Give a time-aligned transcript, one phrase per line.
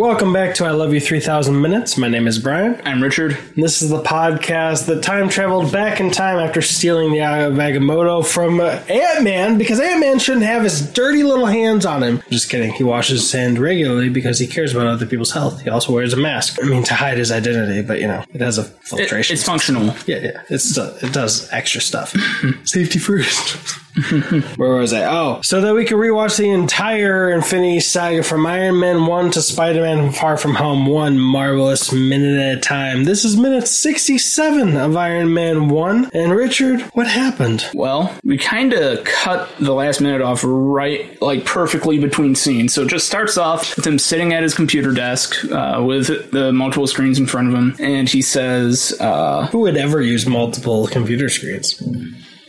[0.00, 1.98] Welcome back to I Love You 3000 Minutes.
[1.98, 2.80] My name is Brian.
[2.86, 3.32] I'm Richard.
[3.54, 7.40] And this is the podcast that time traveled back in time after stealing the Eye
[7.40, 11.84] of Agamotto from uh, Ant Man because Ant Man shouldn't have his dirty little hands
[11.84, 12.22] on him.
[12.30, 12.72] Just kidding.
[12.72, 15.60] He washes his hand regularly because he cares about other people's health.
[15.60, 16.56] He also wears a mask.
[16.62, 19.34] I mean, to hide his identity, but you know, it has a It- filtration.
[19.34, 19.94] it's functional.
[20.06, 20.42] yeah, yeah.
[20.48, 22.14] It's uh, it does extra stuff.
[22.64, 23.58] Safety first.
[24.56, 25.04] Where was I?
[25.04, 29.42] Oh, so that we could rewatch the entire Infinity Saga from Iron Man 1 to
[29.42, 33.04] Spider Man Far From Home, one marvelous minute at a time.
[33.04, 36.10] This is minute 67 of Iron Man 1.
[36.14, 37.66] And Richard, what happened?
[37.74, 42.72] Well, we kind of cut the last minute off right, like perfectly between scenes.
[42.74, 46.52] So it just starts off with him sitting at his computer desk uh, with the
[46.52, 50.86] multiple screens in front of him, and he says, uh, Who would ever use multiple
[50.86, 51.80] computer screens?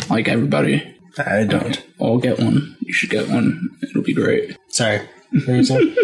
[0.10, 1.84] like everybody, I don't.
[2.00, 2.78] I'll get one.
[2.82, 3.78] You should get one.
[3.84, 4.58] It'll be great.
[4.68, 5.02] Sorry.
[5.32, 5.96] What were you saying?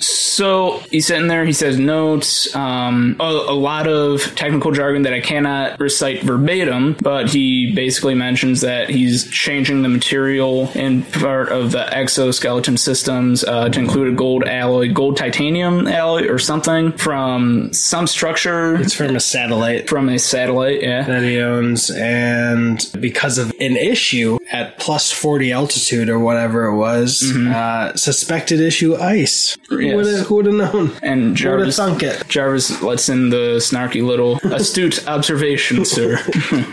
[0.00, 1.44] So he's sitting there.
[1.44, 6.96] He says notes, um, a, a lot of technical jargon that I cannot recite verbatim,
[7.00, 13.44] but he basically mentions that he's changing the material in part of the exoskeleton systems
[13.44, 18.94] uh, to include a gold alloy, gold titanium alloy, or something from some structure it's
[18.94, 19.88] from a satellite.
[19.88, 20.82] from a satellite.
[20.82, 21.02] Yeah.
[21.02, 26.76] that he owns, and because of an issue at plus 40 altitude or whatever it
[26.76, 29.56] was, uh, suspected issue ice.
[29.70, 29.90] Yes.
[29.90, 30.90] Who would have- Who would have known?
[31.02, 32.22] And Who would have Jarvis, thunk it?
[32.28, 36.18] Jarvis lets in the snarky little astute observation, sir.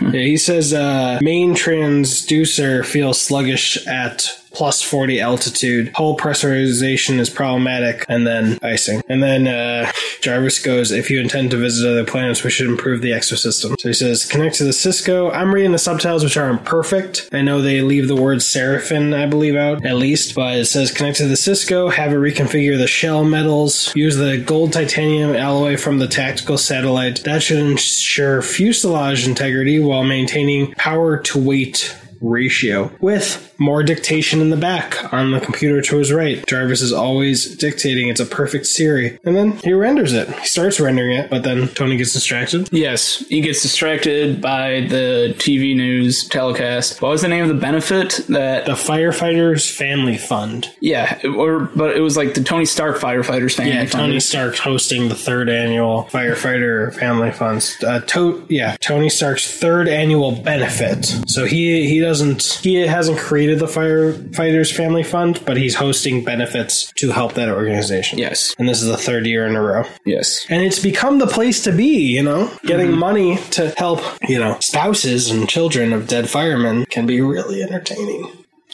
[0.08, 4.26] Yeah, he says uh, main transducer feels sluggish at
[4.58, 5.92] plus 40 altitude.
[5.94, 9.02] Hull pressurization is problematic, and then icing.
[9.08, 13.00] And then uh, Jarvis goes, if you intend to visit other planets, we should improve
[13.00, 13.78] the exosystem.
[13.78, 15.30] So he says, connect to the Cisco.
[15.30, 17.28] I'm reading the subtitles, which are imperfect.
[17.30, 20.90] I know they leave the word Seraphim, I believe, out at least, but it says
[20.90, 25.76] connect to the Cisco, have it reconfigure the shell metals, use the gold titanium alloy
[25.76, 27.22] from the tactical satellite.
[27.22, 34.50] That should ensure fuselage integrity while maintaining power to weight ratio with more dictation in
[34.50, 36.44] the back on the computer to his right.
[36.46, 38.08] Jarvis is always dictating.
[38.08, 39.18] It's a perfect Siri.
[39.24, 40.28] And then he renders it.
[40.38, 42.68] He starts rendering it, but then Tony gets distracted.
[42.72, 47.02] Yes, he gets distracted by the TV news telecast.
[47.02, 48.66] What was the name of the benefit that?
[48.66, 50.70] The Firefighters Family Fund.
[50.80, 53.72] yeah, or but it was like the Tony Stark firefighters family.
[53.72, 53.92] Yeah, Fund.
[53.92, 57.76] Tony Stark hosting the third annual Firefighter Family Funds.
[57.82, 61.04] Uh, to- yeah, Tony Stark's third annual benefit.
[61.26, 66.90] So he he doesn't he hasn't created the Firefighters Family Fund, but he's hosting benefits
[66.96, 68.18] to help that organization.
[68.18, 69.84] Yes, And this is the third year in a row.
[70.06, 70.46] yes.
[70.48, 72.50] And it's become the place to be, you know?
[72.64, 77.62] Getting money to help, you know, spouses and children of dead firemen can be really
[77.62, 78.32] entertaining.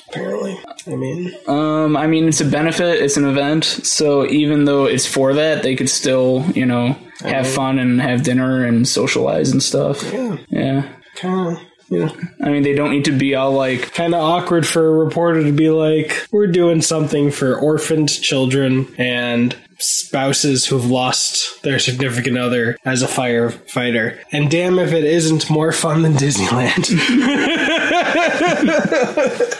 [0.08, 0.56] Apparently.
[0.86, 3.02] I mean, Um, I mean, it's a benefit.
[3.02, 3.64] It's an event.
[3.64, 8.22] So even though it's for that, they could still, you know, have fun and have
[8.22, 10.04] dinner and socialize and stuff.
[10.12, 10.82] yeah, Yeah.
[11.16, 14.20] kind of, you know, I mean, they don't need to be all like, kind of
[14.22, 20.64] awkward for a reporter to be like, we're doing something for orphaned children and spouses
[20.66, 24.16] who've lost their significant other as a firefighter.
[24.32, 26.88] And damn if it isn't more fun than Disneyland.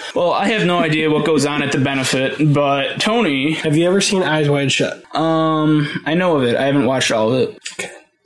[0.15, 3.87] well, I have no idea what goes on at the benefit, but Tony, Have you
[3.87, 5.03] ever seen Eyes Wide Shut?
[5.15, 6.57] um, I know of it.
[6.57, 7.64] I haven't watched all of it.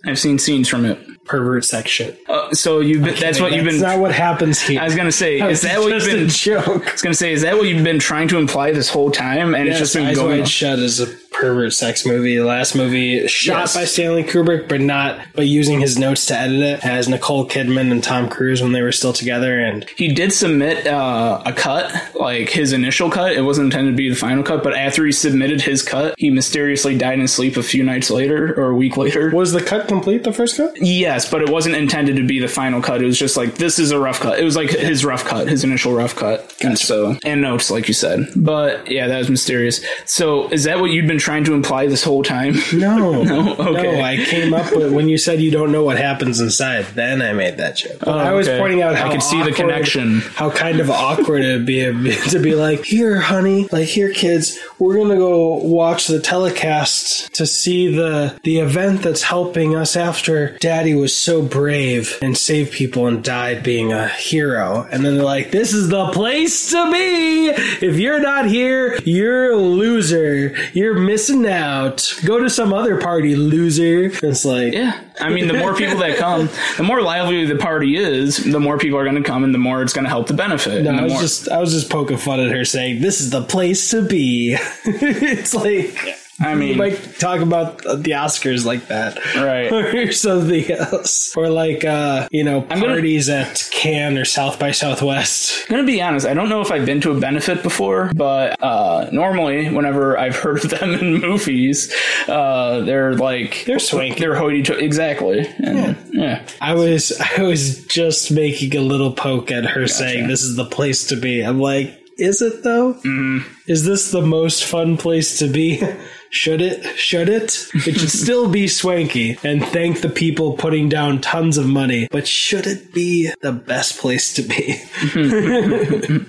[0.06, 0.98] I've seen scenes from it.
[1.24, 2.20] Pervert sex shit.
[2.28, 3.82] Uh, so you've been, that's what you've That's been.
[3.82, 4.80] not what happens here.
[4.80, 6.24] I was gonna say, is that what you've just been?
[6.54, 6.88] a joke?
[6.88, 9.54] I was gonna say, is that what you've been trying to imply this whole time,
[9.54, 10.38] and it's just been Eyes going?
[10.38, 11.06] Wide Shut is a
[11.38, 12.36] pervert sex movie.
[12.36, 13.74] The last movie shot Yes.
[13.74, 16.80] by Stanley Kubrick, but not but using his notes to edit it.
[16.80, 20.86] Has Nicole Kidman and Tom Cruise when they were still together, and He did submit
[20.86, 23.32] uh, a cut, like his initial cut.
[23.32, 26.30] It wasn't intended to be the final cut, but after he submitted his cut, he
[26.30, 29.30] mysteriously died in sleep a few nights later or a week later.
[29.30, 30.24] was the cut complete?
[30.24, 30.76] The first cut?
[30.80, 33.02] Yes, but it wasn't intended to be the final cut.
[33.02, 34.38] It was just like this is a rough cut.
[34.38, 37.88] It was like his rough cut, his initial rough cut, and so and notes, like
[37.88, 38.26] you said.
[38.36, 39.80] But yeah, that was mysterious.
[40.04, 42.54] So is that what you'd been trying to imply this whole time?
[42.72, 44.00] No, no, Okay.
[44.00, 46.84] I came up with when you said you don't know what happens inside.
[46.94, 47.98] Then I made that joke.
[48.00, 48.58] But I was okay.
[48.58, 50.20] pointing out I how could see the connection.
[50.20, 51.82] How kind of awkward it'd be
[52.30, 57.46] to be like, here, honey, like here, kids, we're gonna go watch the telecast to
[57.46, 63.06] see the the event that's helping us after Daddy was so brave and saved people
[63.06, 64.86] and died being a hero.
[64.90, 67.48] And then they're like, this is the place to be.
[67.84, 70.54] If you're not here, you're a loser.
[70.72, 72.14] You're missing out.
[72.24, 74.04] Go to some other party, loser.
[74.22, 75.00] It's like, Yeah.
[75.20, 78.78] I mean, the more people that come, the more lively the party is, the more
[78.78, 80.84] people are going to come and the more it's going to help the benefit.
[80.84, 83.30] No, I was more, just I was just poking fun at her saying this is
[83.30, 84.56] the place to be.
[84.84, 85.96] it's like
[86.40, 89.16] I You mean, might talk about the Oscars like that.
[89.34, 89.72] right.
[89.72, 91.36] or something else.
[91.36, 95.64] Or like, uh, you know, gonna- parties at Cannes or South by Southwest.
[95.68, 96.26] I'm gonna be honest.
[96.26, 100.36] I don't know if I've been to a benefit before, but uh, normally, whenever I've
[100.44, 101.92] heard of them in movies,
[102.28, 104.20] uh, they're like They're swanky.
[104.20, 104.84] They're hoity-toity.
[104.84, 105.46] Exactly.
[105.58, 106.46] And, yeah.
[106.60, 110.64] I was I was just making a little poke at her saying this is the
[110.66, 111.42] place to be.
[111.42, 112.94] I'm like, is it though?
[112.94, 113.44] Mm.
[113.68, 115.82] Is this the most fun place to be?
[116.30, 116.84] Should it?
[116.98, 117.68] Should it?
[117.72, 122.06] It should still be swanky and thank the people putting down tons of money.
[122.10, 124.78] But should it be the best place to be?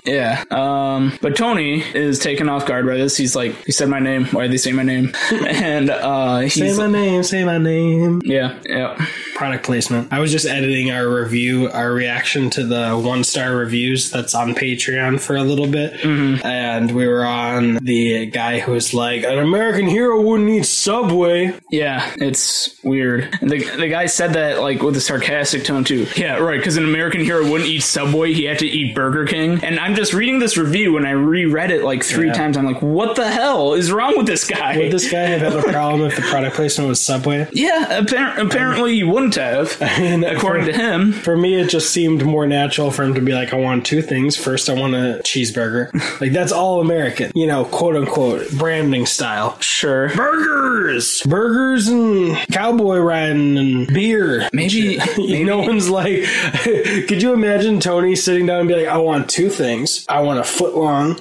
[0.10, 0.42] Yeah.
[0.50, 3.16] Um, but Tony is taken off guard by this.
[3.18, 4.24] He's like, he said my name.
[4.26, 5.12] Why did they say my name?
[5.30, 7.22] and uh, he's Say my name.
[7.22, 8.22] Say my name.
[8.24, 9.06] yeah, yeah.
[9.36, 10.12] product placement.
[10.12, 14.54] I was just editing our review, our reaction to the one star reviews that's on
[14.54, 16.02] Patreon for a little bit.
[16.04, 21.58] And we were on the guy who was like, an American hero wouldn't eat Subway.
[21.70, 23.32] Yeah, it's weird.
[23.40, 26.06] The, the guy said that like with a sarcastic tone too.
[26.16, 26.58] Yeah, right.
[26.58, 29.62] Because an American hero wouldn't eat Subway; he had to eat Burger King.
[29.64, 32.32] And I'm just reading this review, and I reread it like three Yeah.
[32.34, 32.56] times.
[32.56, 34.76] I'm like, what the hell is wrong with this guy?
[34.78, 37.46] Would this guy have had a problem if the product placement was Subway?
[37.52, 41.12] yeah, appar- apparently he wouldn't have, And according for, to him.
[41.12, 44.02] For me, it just seemed more natural for him to be like, I want two
[44.02, 44.36] things.
[44.36, 45.92] First, I want a cheeseburger.
[46.20, 49.58] like, that's all American, you know, quote unquote, branding style.
[49.60, 50.08] Sure.
[50.14, 54.48] burgers, burgers, and cowboy riding and beer.
[54.52, 56.24] Maybe- maybe- no one's like.
[56.62, 60.04] could you imagine Tony sitting down and be like, "I want two things.
[60.08, 61.16] I want a foot long."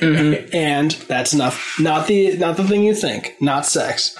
[0.00, 0.52] Mm-hmm.
[0.56, 1.76] and that's enough.
[1.78, 3.36] Not the not the thing you think.
[3.40, 4.16] Not sex.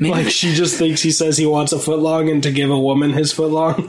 [0.00, 2.78] like she just thinks he says he wants a foot long and to give a
[2.78, 3.86] woman his foot long.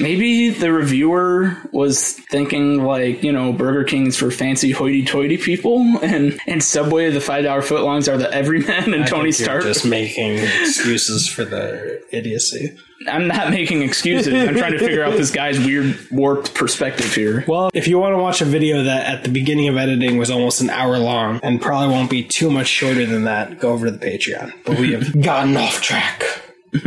[0.00, 6.38] Maybe the reviewer was thinking like, you know, Burger King's for fancy hoity-toity people, and
[6.46, 9.62] and Subway the five dollar footlongs are the everyman, and Tony Stark.
[9.62, 12.76] just making excuses for the idiocy.
[13.06, 14.32] I'm not making excuses.
[14.32, 17.44] I'm trying to figure out this guy's weird warped perspective here.
[17.46, 20.30] Well, if you want to watch a video that at the beginning of editing was
[20.30, 23.86] almost an hour long and probably won't be too much shorter than that, go over
[23.86, 24.52] to the Patreon.
[24.64, 26.24] But we have gotten off track.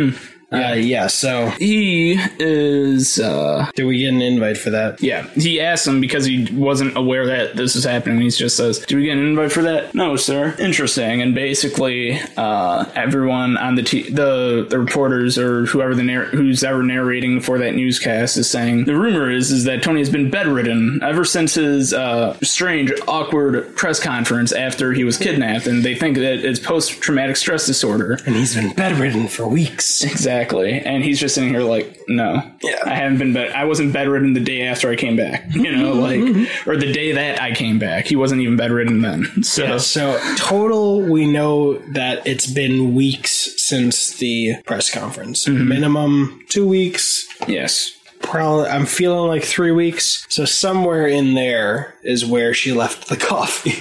[0.49, 5.03] Uh, yeah, so He is, uh, did we get an invite for that?
[5.03, 5.23] yeah.
[5.35, 8.21] He asked him because he wasn't aware that this was happening.
[8.21, 10.55] He just says, "Do we get an invite for that?" No, sir.
[10.57, 11.21] Interesting.
[11.21, 16.63] And basically, uh, everyone on the t- the the reporters or whoever the narr- who's
[16.63, 20.29] ever narrating for that newscast is saying the rumor is is that Tony has been
[20.29, 25.93] bedridden ever since his uh, strange, awkward press conference after he was kidnapped, and they
[25.95, 28.17] think that it's post traumatic stress disorder.
[28.25, 30.03] And he's been bedridden for weeks.
[30.05, 30.36] Exactly.
[30.83, 32.41] And he's just sitting here like, no.
[32.61, 32.79] Yeah.
[32.85, 35.45] I haven't been bed I wasn't bedridden the day after I came back.
[35.55, 36.21] You know, like
[36.67, 38.05] or the day that I came back.
[38.05, 39.43] He wasn't even bedridden then.
[39.43, 43.31] So So, total, we know that it's been weeks
[43.61, 45.45] since the press conference.
[45.45, 45.67] Mm-hmm.
[45.67, 47.27] Minimum two weeks.
[47.47, 47.93] yes.
[48.19, 50.25] Probably, I'm feeling like three weeks.
[50.29, 53.71] So, somewhere in there is where she left the coffee.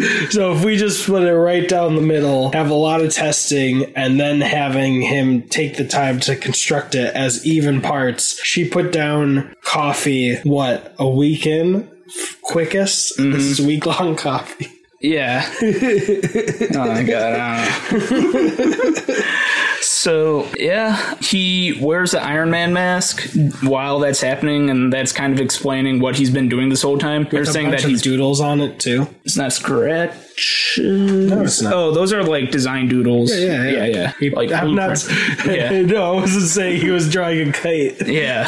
[0.30, 3.92] so, if we just split it right down the middle, have a lot of testing,
[3.96, 8.92] and then having him take the time to construct it as even parts, she put
[8.92, 11.90] down coffee, what, a week in?
[12.42, 13.18] Quickest?
[13.18, 13.32] Mm-hmm.
[13.32, 14.70] This is week long coffee.
[15.00, 15.48] Yeah.
[15.62, 17.66] oh my god.
[20.06, 20.42] I don't know.
[20.48, 23.28] so yeah, he wears the Iron Man mask
[23.62, 27.26] while that's happening, and that's kind of explaining what he's been doing this whole time.
[27.30, 29.06] They're A saying that he's doodles on it too.
[29.24, 30.78] it's not scratch.
[30.78, 31.72] No, it's not.
[31.72, 33.30] Oh, those are like design doodles.
[33.34, 33.86] Yeah, yeah, yeah.
[33.86, 34.12] yeah.
[34.18, 35.04] He- like I'm not.
[35.46, 35.82] yeah.
[35.82, 38.06] no, I wasn't saying he was drawing a kite.
[38.06, 38.46] Yeah.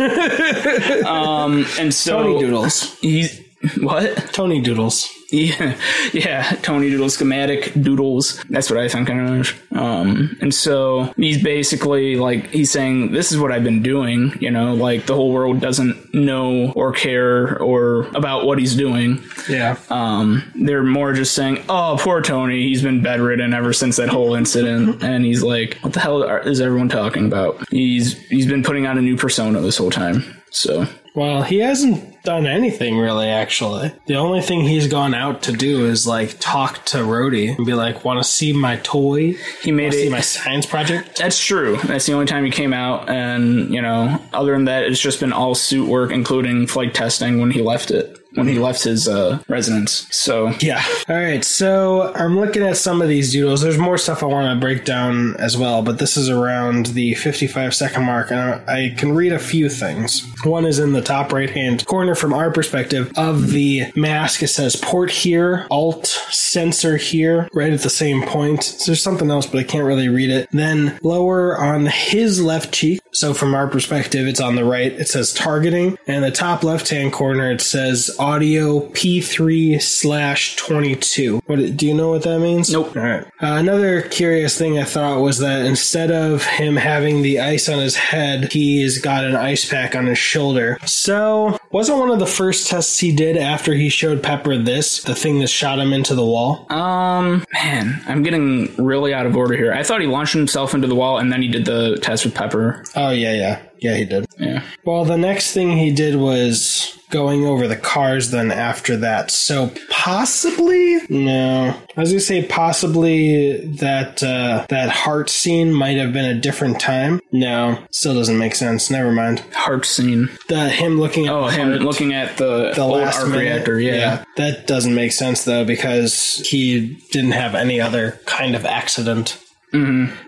[1.07, 2.99] um, and so Tony Doodles.
[3.01, 3.43] He's
[3.81, 4.17] what?
[4.33, 5.09] Tony Doodles.
[5.31, 5.77] Yeah,
[6.13, 6.43] yeah.
[6.63, 8.43] Tony Doodle schematic doodles.
[8.51, 9.63] That's what I think of.
[9.73, 14.51] Um, and so he's basically like he's saying, "This is what I've been doing." You
[14.51, 19.23] know, like the whole world doesn't know or care or about what he's doing.
[19.49, 19.77] Yeah.
[19.91, 22.63] Um, they're more just saying, "Oh, poor Tony.
[22.63, 26.61] He's been bedridden ever since that whole incident." And he's like, "What the hell is
[26.61, 30.25] everyone talking about?" He's he's been putting on a new persona this whole time.
[30.51, 33.93] So Well, he hasn't done anything really, actually.
[34.07, 37.75] The only thing he's gone out to do is like talk to Rhodey and be
[37.75, 39.35] like, "Want to see my toy?
[39.63, 40.11] he made see it.
[40.11, 41.79] my science project?" That's true.
[41.85, 45.21] That's the only time he came out, and you know, other than that, it's just
[45.21, 48.19] been all suit work, including flight testing when he left it.
[48.35, 50.07] When he left his uh, residence.
[50.11, 50.85] So Yeah.
[51.09, 51.45] All right.
[51.45, 53.63] So I'm looking at some of these doodles.
[53.63, 57.15] There's more stuff I want to break down as well, but this is around the
[57.15, 60.29] 55 second mark, and I I can read a few things.
[60.45, 64.43] One is in the top right hand corner from our perspective of the mask.
[64.43, 68.65] It says port here, alt sensor here, right at the same point.
[68.65, 70.49] So there's something else, but I can't really read it.
[70.51, 73.01] Then lower on his left cheek.
[73.13, 74.93] So from our perspective, it's on the right.
[74.93, 81.43] It says targeting, and the top left hand corner it says audio P3 slash 22.
[81.47, 82.71] What do you know what that means?
[82.71, 82.97] Nope.
[82.97, 83.25] All right.
[83.43, 87.81] Uh, another curious thing I thought was that instead of him having the ice on
[87.81, 90.79] his head, he's got an ice pack on his shoulder.
[90.87, 95.17] So wasn't one of the first tests he did after he showed Pepper this the
[95.17, 96.71] thing that shot him into the wall?
[96.71, 99.73] Um, man, I'm getting really out of order here.
[99.73, 102.37] I thought he launched himself into the wall and then he did the test with
[102.37, 102.85] Pepper.
[102.95, 103.97] Oh yeah, yeah, yeah.
[103.97, 104.27] He did.
[104.39, 104.63] Yeah.
[104.85, 109.31] Well, the next thing he did was going over the cars then after that.
[109.31, 111.77] So possibly no.
[111.97, 116.81] I was gonna say possibly that uh, that heart scene might have been a different
[116.81, 117.21] time.
[117.31, 118.91] No, still doesn't make sense.
[118.91, 119.41] Never mind.
[119.55, 120.29] Heart scene.
[120.49, 123.43] The him looking at Oh, the him heart, looking at the, the last arc minute.
[123.45, 123.81] reactor.
[123.81, 124.25] Yeah.
[124.37, 129.39] that doesn't make sense though because he didn't have any other kind of accident.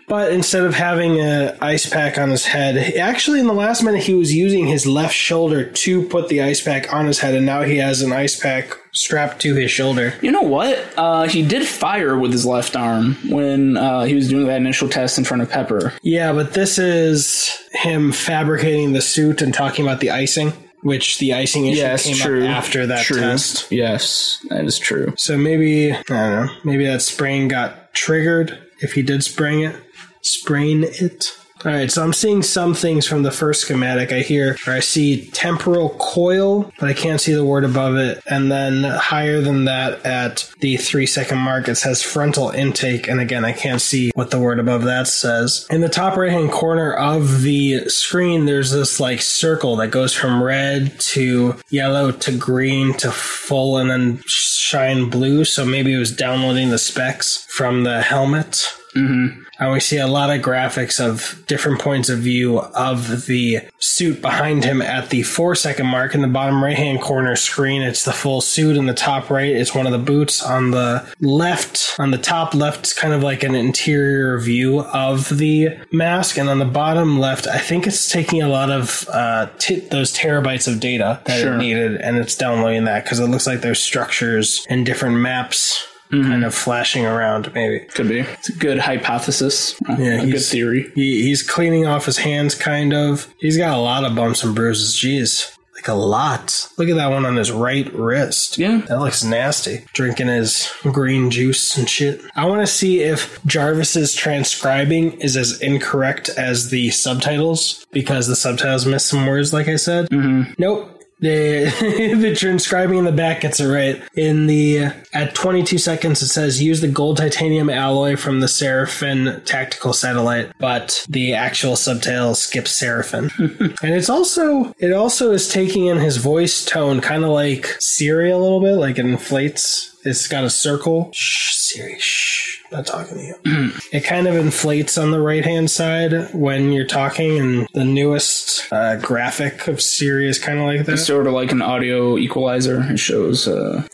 [0.09, 4.03] But instead of having an ice pack on his head, actually in the last minute
[4.03, 7.45] he was using his left shoulder to put the ice pack on his head, and
[7.47, 10.15] now he has an ice pack strapped to his shoulder.
[10.23, 10.83] You know what?
[10.97, 14.89] Uh, he did fire with his left arm when uh, he was doing that initial
[14.89, 15.93] test in front of Pepper.
[16.03, 21.35] Yeah, but this is him fabricating the suit and talking about the icing, which the
[21.35, 22.45] icing issue Yes, came true.
[22.45, 23.21] up after that True.
[23.21, 23.71] test.
[23.73, 25.13] Yes, that is true.
[25.17, 26.49] So maybe I don't know.
[26.63, 29.77] Maybe that sprain got triggered if he did sprain it.
[30.21, 31.37] Sprain it.
[31.65, 34.13] All right, so I'm seeing some things from the first schematic.
[34.13, 38.23] I hear, or I see temporal coil, but I can't see the word above it.
[38.27, 43.09] And then higher than that, at the three second mark, it says frontal intake.
[43.09, 45.67] And again, I can't see what the word above that says.
[45.71, 50.13] In the top right hand corner of the screen, there's this like circle that goes
[50.13, 55.47] from red to yellow to green to full and then shine blue.
[55.47, 58.71] So maybe it was downloading the specs from the helmet.
[58.95, 59.44] Mm-hmm.
[59.59, 64.21] And we see a lot of graphics of different points of view of the suit
[64.21, 67.83] behind him at the four second mark in the bottom right hand corner screen.
[67.83, 68.77] It's the full suit.
[68.77, 70.43] In the top right, it's one of the boots.
[70.43, 75.29] On the left, on the top left, it's kind of like an interior view of
[75.39, 76.37] the mask.
[76.39, 80.13] And on the bottom left, I think it's taking a lot of uh, t- those
[80.13, 81.55] terabytes of data that Sure.
[81.55, 85.87] it needed and it's downloading that because it looks like there's structures and different maps.
[86.23, 87.81] Kind of flashing around, maybe.
[87.81, 88.21] Could be.
[88.21, 89.75] It's a good hypothesis.
[89.89, 90.91] Yeah, a good theory.
[90.95, 93.33] He, he's cleaning off his hands, kind of.
[93.39, 94.95] He's got a lot of bumps and bruises.
[94.95, 95.51] Jeez.
[95.75, 96.71] Like a lot.
[96.79, 98.59] Look at that one on his right wrist.
[98.59, 98.83] Yeah.
[98.89, 99.85] That looks nasty.
[99.93, 102.23] Drinking his green juice and shit.
[102.37, 108.37] I want to see if Jarvis's transcribing is as incorrect as the subtitles because the
[108.37, 110.09] subtitles miss some words, like I said.
[110.11, 110.53] Mm-hmm.
[110.59, 110.91] Nope.
[111.21, 114.03] The, the transcribing in the back gets it right.
[114.15, 119.41] In the at 22 seconds, it says use the gold titanium alloy from the Seraphim
[119.43, 123.31] tactical satellite, but the actual subtitle skips Seraphim.
[123.39, 128.31] and it's also it also is taking in his voice tone, kind of like Siri
[128.31, 129.93] a little bit, like it inflates.
[130.05, 131.11] It's got a circle.
[131.15, 131.97] Shh, Siri.
[131.99, 132.61] Shh.
[132.71, 133.73] I'm not talking to you.
[133.93, 138.71] it kind of inflates on the right hand side when you're talking, and the newest
[138.71, 140.95] uh, graphic of Siri is kind of like that.
[140.95, 142.83] It's Sort of like an audio equalizer.
[142.91, 143.49] It shows.
[143.49, 143.87] Uh,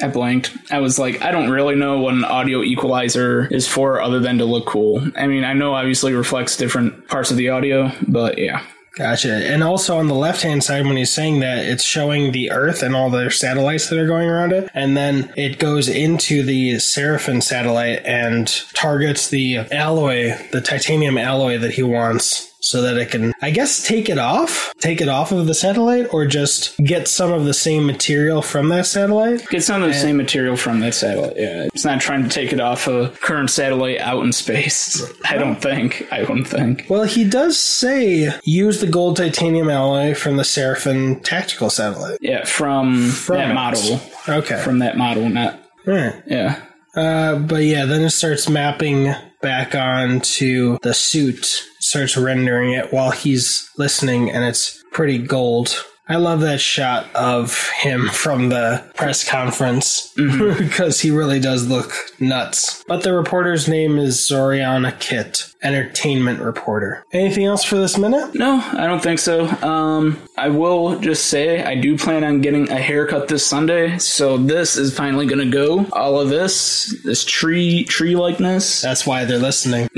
[0.00, 0.56] I blanked.
[0.70, 4.38] I was like, I don't really know what an audio equalizer is for, other than
[4.38, 5.06] to look cool.
[5.16, 8.64] I mean, I know obviously reflects different parts of the audio, but yeah.
[8.96, 9.30] Gotcha.
[9.30, 12.82] And also on the left hand side, when he's saying that, it's showing the Earth
[12.82, 14.70] and all the satellites that are going around it.
[14.72, 21.58] And then it goes into the Seraphim satellite and targets the alloy, the titanium alloy
[21.58, 22.54] that he wants.
[22.66, 26.12] So that it can, I guess, take it off, take it off of the satellite,
[26.12, 29.46] or just get some of the same material from that satellite.
[29.48, 31.36] Get some of the same material from that satellite.
[31.36, 35.00] Yeah, it's not trying to take it off a current satellite out in space.
[35.24, 36.06] I don't think.
[36.10, 36.86] I don't think.
[36.88, 42.18] Well, he does say use the gold titanium alloy from the Seraphim tactical satellite.
[42.20, 43.54] Yeah, from, that it.
[43.54, 44.00] model.
[44.28, 44.60] Okay.
[44.62, 46.20] From that model, not right.
[46.26, 46.62] yeah.
[46.96, 53.10] Uh, but yeah, then it starts mapping back onto the suit, starts rendering it while
[53.10, 55.84] he's listening, and it's pretty gold.
[56.08, 60.64] I love that shot of him from the press conference Mm-hmm.
[60.68, 62.82] because he really does look nuts.
[62.88, 67.04] But the reporter's name is Zoriana Kitt, entertainment reporter.
[67.12, 68.34] Anything else for this minute?
[68.34, 69.46] No, I don't think so.
[69.62, 74.38] Um, I will just say I do plan on getting a haircut this Sunday, so
[74.38, 75.86] this is finally gonna go.
[75.92, 79.88] All of this, this tree tree likeness, That's why they're listening.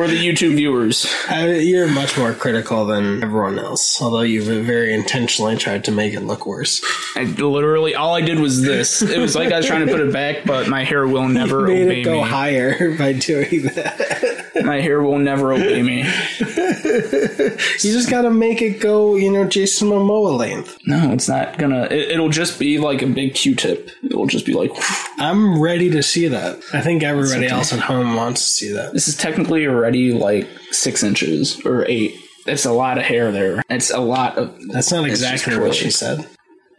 [0.00, 1.06] for the YouTube viewers.
[1.28, 6.14] I, you're much more critical than everyone else, although you've very intentionally tried to make
[6.14, 6.82] it look worse.
[7.14, 9.02] I literally all I did was this.
[9.02, 11.60] It was like I was trying to put it back, but my hair will never
[11.66, 12.28] Made obey it go me.
[12.28, 14.39] higher by doing that.
[14.64, 16.04] My hair will never obey me.
[17.82, 20.78] You just gotta make it go, you know, Jason Momoa length.
[20.86, 21.84] No, it's not gonna.
[21.84, 23.90] It, it'll just be like a big Q-tip.
[24.02, 24.70] It'll just be like.
[25.18, 26.60] I'm ready to see that.
[26.74, 27.54] I think everybody okay.
[27.54, 28.92] else at home wants to see that.
[28.92, 32.14] This is technically already like six inches or eight.
[32.46, 33.62] It's a lot of hair there.
[33.70, 34.54] It's a lot of.
[34.68, 36.26] That's not exactly what she said.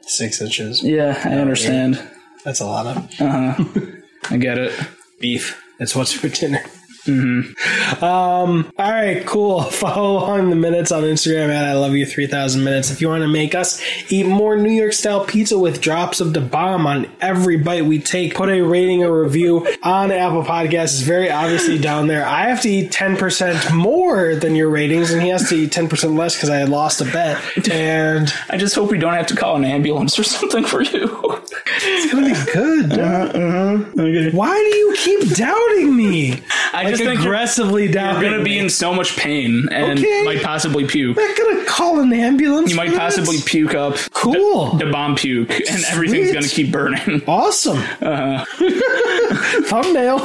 [0.02, 0.84] Six inches.
[0.84, 2.02] Yeah, I understand.
[2.44, 3.64] That's a lot of Uh huh.
[4.30, 4.74] I get it.
[5.20, 5.62] beef.
[5.80, 6.64] That's what's for dinner.
[7.06, 8.04] Mm-hmm.
[8.04, 8.72] Um.
[8.78, 9.26] All right.
[9.26, 9.64] Cool.
[9.72, 12.92] Follow along the minutes on Instagram at I love you three thousand minutes.
[12.92, 13.82] If you want to make us
[14.12, 18.00] eat more New York style pizza with drops of the bomb on every bite we
[18.00, 21.00] take, put a rating or review on Apple Podcasts.
[21.00, 22.26] It's very obviously down there.
[22.26, 25.72] I have to eat ten percent more than your ratings, and he has to eat
[25.72, 27.42] ten percent less because I lost a bet.
[27.70, 31.41] And I just hope we don't have to call an ambulance or something for you.
[31.66, 32.92] It's gonna be good.
[33.02, 34.30] Uh-huh, uh-huh.
[34.32, 36.42] Why do you keep doubting me?
[36.74, 38.22] I Like just think you're, aggressively doubting.
[38.22, 38.60] you're gonna be me.
[38.60, 40.24] in so much pain and Okay.
[40.24, 41.18] might possibly puke.
[41.20, 42.70] I'm not gonna call an ambulance.
[42.70, 43.46] You might for possibly this.
[43.46, 44.78] puke up Cool.
[44.78, 47.22] the bomb puke, and everything's gonna keep burning.
[47.28, 47.78] Awesome.
[48.02, 48.46] Uh-huh.
[49.66, 50.20] Thumbnail.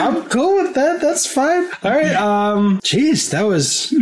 [0.00, 1.00] I'm cool with that.
[1.00, 1.68] That's fine.
[1.82, 2.14] All right.
[2.14, 2.80] Um.
[2.80, 3.92] Jeez, that was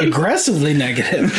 [0.00, 1.32] aggressively negative.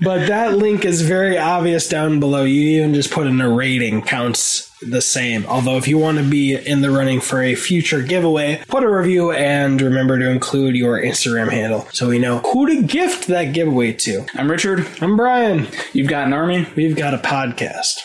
[0.00, 2.44] But that link is very obvious down below.
[2.44, 5.44] You even just put in a rating counts the same.
[5.46, 8.90] Although if you want to be in the running for a future giveaway, put a
[8.90, 13.52] review and remember to include your Instagram handle so we know who to gift that
[13.52, 14.24] giveaway to.
[14.34, 14.86] I'm Richard.
[15.00, 15.66] I'm Brian.
[15.92, 16.66] You've got an army.
[16.76, 18.04] We've got a podcast.